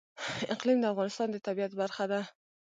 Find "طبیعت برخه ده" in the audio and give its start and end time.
1.47-2.21